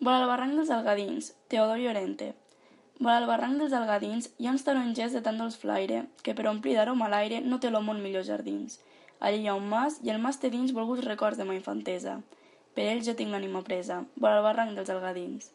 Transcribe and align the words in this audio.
Vora 0.00 0.20
el 0.22 0.28
barranc 0.30 0.54
dels 0.54 0.68
Algadins, 0.70 1.32
Teodor 1.50 1.80
Llorente. 1.82 2.28
Vora 3.00 3.16
el 3.18 3.24
barranc 3.26 3.58
dels 3.58 3.72
Algadins 3.74 4.28
hi 4.38 4.46
ha 4.46 4.52
uns 4.54 4.62
tarongers 4.62 5.16
de 5.16 5.22
tant 5.26 5.40
dolç 5.42 5.56
flaire 5.58 6.04
que 6.22 6.34
per 6.38 6.44
omplir 6.46 6.76
d'aroma 6.76 7.08
l'aire 7.10 7.40
no 7.42 7.58
té 7.58 7.72
l'home 7.72 7.96
millors 7.98 8.28
jardins. 8.30 8.76
Allí 9.18 9.40
hi 9.42 9.48
ha 9.50 9.56
un 9.58 9.66
mas 9.72 9.96
i 10.06 10.12
el 10.14 10.20
mas 10.22 10.38
té 10.38 10.52
dins 10.54 10.70
volguts 10.76 11.02
records 11.08 11.40
de 11.40 11.48
ma 11.48 11.56
infantesa. 11.58 12.14
Per 12.78 12.84
ells 12.92 13.08
jo 13.10 13.16
tinc 13.18 13.34
l'ànima 13.34 13.64
presa, 13.66 14.04
vora 14.14 14.38
el 14.38 14.46
barranc 14.46 14.78
dels 14.78 14.94
Algadins. 14.94 15.50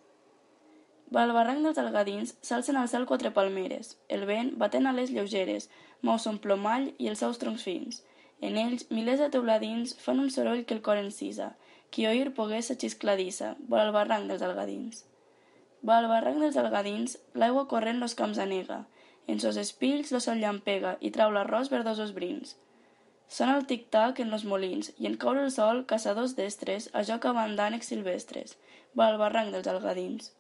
Vora 1.07 1.29
el 1.29 1.35
barranc 1.39 1.63
dels 1.63 1.79
Algadins 1.79 2.35
s'alcen 2.41 2.75
al 2.81 2.91
cel 2.91 3.07
quatre 3.07 3.31
palmeres, 3.31 3.95
el 4.09 4.27
vent 4.27 4.51
batent 4.59 4.91
a 4.91 4.98
les 4.99 5.15
lleugeres, 5.15 5.70
mou 6.01 6.20
son 6.20 6.43
plomall 6.43 6.91
i 6.98 7.07
els 7.07 7.23
seus 7.23 7.39
troncs 7.39 7.63
fins. 7.63 8.03
En 8.43 8.59
ells, 8.59 8.89
milers 8.91 9.23
de 9.23 9.31
teuladins 9.37 9.95
fan 10.03 10.20
un 10.20 10.27
soroll 10.35 10.65
que 10.67 10.75
el 10.75 10.84
cor 10.84 10.99
encisa, 10.99 11.53
qui 11.93 12.07
oir 12.09 12.33
pogués 12.33 12.71
a 12.73 12.75
xiscladissa, 12.81 13.53
vora 13.70 13.85
el 13.85 13.93
barranc 13.93 14.25
dels 14.31 14.41
Algadins. 14.41 15.03
Va 15.85 15.99
al 15.99 16.09
barranc 16.09 16.41
dels 16.41 16.57
Algadins, 16.57 17.20
l'aigua 17.37 17.68
corrent 17.70 18.01
los 18.01 18.15
camps 18.18 18.40
anega, 18.41 18.79
en 19.27 19.40
sos 19.40 19.59
espills 19.62 20.12
lo 20.12 20.20
sol 20.26 20.41
llampega 20.41 20.98
i 20.99 21.12
trau 21.15 21.31
l'arròs 21.31 21.70
verdosos 21.73 22.15
brins. 22.18 22.55
Sona 23.27 23.57
el 23.59 23.68
tic-tac 23.70 24.20
en 24.23 24.34
los 24.34 24.43
molins 24.45 24.91
i 24.98 25.07
en 25.09 25.20
caure 25.21 25.43
el 25.45 25.51
sol, 25.53 25.84
caçadors 25.91 26.34
d'estres, 26.40 26.90
a 26.93 27.03
joc 27.03 27.26
amb 27.26 27.84
silvestres. 27.84 28.57
Va 28.98 29.07
al 29.07 29.20
barranc 29.21 29.53
dels 29.53 29.68
Algadins. 29.68 30.34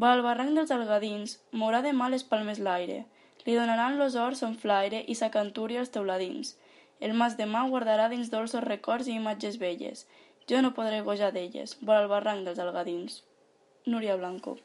Va 0.00 0.12
al 0.12 0.22
barranc 0.22 0.58
dels 0.58 0.70
Algadins, 0.70 1.38
mourà 1.52 1.82
de 1.82 1.92
mal 1.92 2.10
les 2.10 2.24
palmes 2.24 2.58
l'aire, 2.58 3.04
li 3.46 3.54
donaran 3.54 3.98
los 3.98 4.14
horts 4.16 4.40
son 4.40 4.54
flaire 4.54 5.04
i 5.06 5.14
sa 5.14 5.30
cantúria 5.30 5.80
als 5.80 5.90
teuladins. 5.90 6.56
El 7.00 7.14
mas 7.14 7.36
de 7.36 7.46
mà 7.46 7.64
guardarà 7.68 8.08
dins 8.08 8.30
dolços 8.30 8.64
records 8.64 9.08
i 9.08 9.16
imatges 9.20 9.58
velles, 9.58 10.06
jo 10.50 10.60
no 10.62 10.74
podré 10.76 11.00
gojar 11.06 11.32
d'elles, 11.34 11.76
vora 11.80 12.04
el 12.04 12.12
barranc 12.12 12.44
dels 12.46 12.60
Algadins. 12.64 13.22
Núria 13.86 14.16
Blanco. 14.16 14.58